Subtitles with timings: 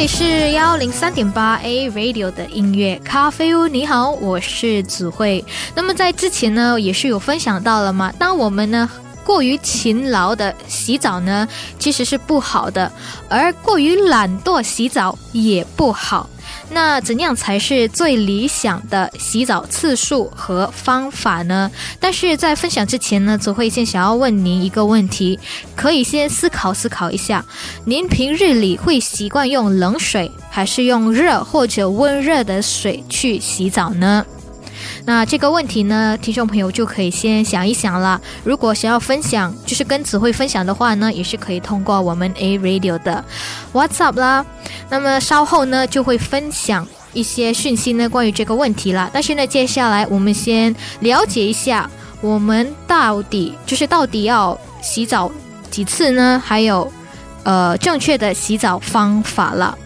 [0.00, 3.68] 里是幺零三点八 A Radio 的音乐咖啡屋。
[3.68, 5.44] 你好，我是子慧。
[5.74, 8.10] 那么在之前呢，也是有分享到了嘛。
[8.18, 8.88] 当我们呢
[9.30, 11.46] 过于勤劳的洗澡呢，
[11.78, 12.90] 其实是不好的；
[13.28, 16.28] 而过于懒惰洗澡也不好。
[16.72, 21.70] 那怎样才是最理想的洗澡次数和方法呢？
[22.00, 25.38] 但是在分享之前呢，总会先想要问您一个问题，
[25.76, 27.44] 可以先思考思考一下，
[27.84, 34.26] 您平日里会习惯用冷水，还是用热或者温热的水去洗澡呢？
[35.04, 38.20] 那这个问题呢，听众朋友就可以先想一想了。
[38.44, 43.24] 如果想要分享，就是跟子慧分享的话呢，也是可以通过我们 A Radio 的
[43.72, 44.44] WhatsApp 啦。
[44.88, 49.10] 那么稍后呢，就会分享一些讯息呢，关于这个问题啦。
[49.12, 51.88] 但是呢，接下来我们先了解一下，
[52.20, 55.30] 我们到底就是到底要洗澡
[55.70, 56.42] 几次呢？
[56.44, 56.92] 还有，
[57.44, 59.76] 呃，正确的洗澡方法了。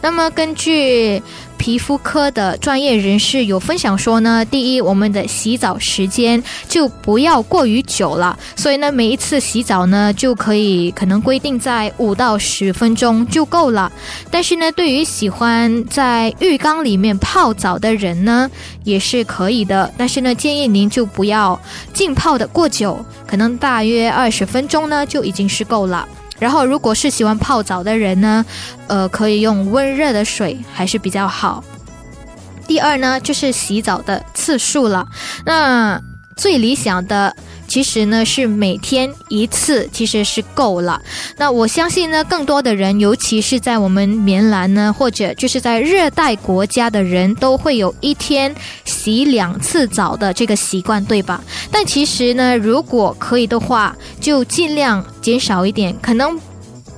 [0.00, 1.20] 那么根据
[1.64, 13.90] 皮肤科的专业人士有分享说呢，第一，我们的洗澡时间就不要过于久了，所以呢，每一次洗澡呢就可以可能规定在五到十分钟就够了。
[14.30, 18.50] 但是呢，对于喜欢在浴缸里面泡澡的人呢，
[18.82, 19.90] 也是可以的。
[19.96, 21.58] 但是呢，建议您就不要
[21.94, 26.06] 浸泡的过久，可能大约二十分钟呢就已经是够了。
[26.38, 28.44] 然后，如果是喜欢泡澡的人呢，
[28.86, 31.62] 呃，可以用温热的水还是比较好。
[32.66, 35.06] 第二呢，就是洗澡的次数了。
[35.44, 36.00] 那
[36.36, 37.34] 最理想的。
[37.74, 41.02] 其实呢，是每天一次，其实是够了。
[41.36, 51.42] 那我相信呢，更多的人，尤其是在我们棉兰呢，或者就是在热带国家的人，都会有一天洗两次澡的这个习惯，对吧？
[51.72, 55.92] 但其实呢，如果可以的话，就尽量减少一点。
[56.00, 56.38] 可能，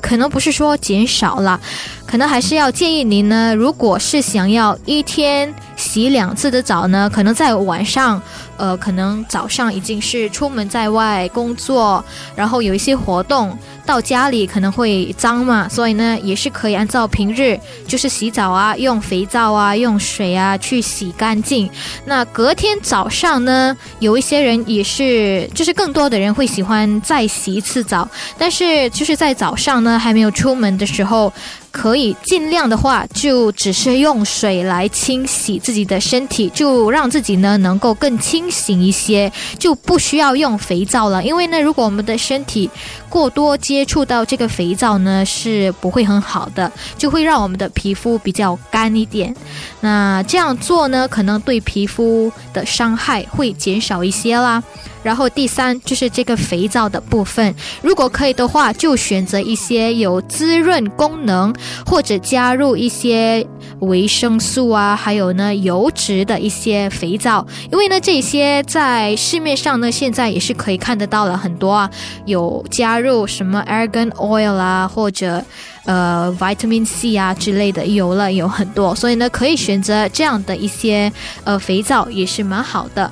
[0.00, 1.60] 可能不是说减少了，
[2.06, 8.20] 可能还是要建议您呢，如果是想要一天洗两次的澡呢，可能在晚上。
[8.58, 12.04] 呃，可能早上已经是出门在外工作，
[12.36, 21.68] 然后有一些活动，到家里可能会脏嘛，所以呢，也是可以按照平日就是洗澡啊，用肥皂啊，用水啊去洗干净。
[22.04, 28.08] 那隔天早上呢，有一些人也是，就是更多的人会喜欢再洗一次澡，
[28.38, 31.32] 但是就是在早上呢，还没有出门的时候。
[31.72, 41.22] 可以尽量的话，就只是用水来清洗自己的身体，就让自己呢能够更清醒一些，就不需要用肥皂了。
[41.22, 42.68] 因为呢，如果我们的身体
[43.08, 49.34] 过多接触到这个肥皂呢，是不会很好的，就会让我们的皮肤比较干一点。
[49.80, 54.62] 那这样做呢，可能对皮肤的伤害会减少一些啦。
[55.02, 61.54] 然后第三就是这个肥皂的部分，如果可以的话，就选择一些有滋润功能，
[61.84, 63.46] 或者加入一些
[63.80, 67.46] 维生素啊，还有呢油脂的一些肥皂。
[67.70, 71.90] 因为呢这些在市面上呢现在也是可以看得到了很多啊，
[72.24, 75.44] 有加入什么 argan oil 啊，或者
[75.84, 81.12] 呃 vitamin C 啊之类的油了有很多，所以呢可以选择这样的一些
[81.44, 83.10] 呃肥皂也是蛮好的。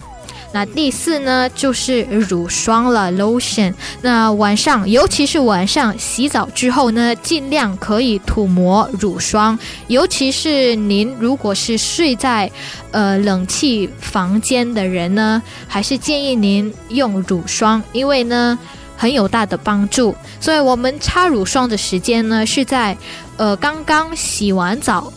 [0.53, 3.73] 那第四呢，就是乳霜了，lotion。
[4.03, 9.57] 那晚上，尤其是晚上洗澡之后呢，尽量可以涂抹乳霜。
[9.87, 12.51] 尤其是您如果是睡在，
[12.91, 18.59] 呃，冷气房间的人呢，还是建议您用乳霜，因为呢，
[18.97, 20.15] 很有大的帮助。
[20.41, 22.97] 所以我们擦乳霜的时间呢，是在，
[23.37, 25.13] 呃，刚刚洗完澡。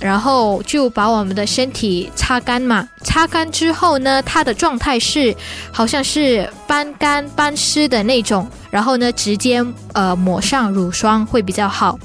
[0.00, 5.34] 然后就把我们的身体擦干嘛，擦干之后呢，它的状态是
[5.72, 8.48] 好像是半干半湿的那种。
[8.70, 9.64] 然后呢，直接
[9.94, 11.98] 呃抹上乳霜会比较好。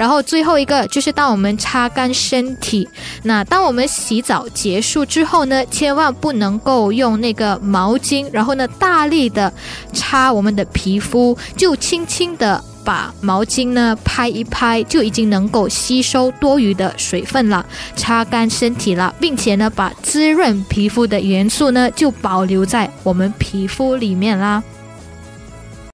[0.00, 2.88] 然后最后一个就是当我们擦干身体，
[3.24, 9.52] 那当我们洗澡结束之后呢，千万不能够用那个毛巾，然后呢大力的
[9.92, 12.64] 擦我们的皮肤，就轻轻的。
[12.82, 17.64] 把毛巾呢拍一拍，就已经能够吸收多余的水分了，
[17.94, 24.62] 擦干身体了，并且呢，把滋润皮肤的元素呢就保留在我们皮肤里面啦。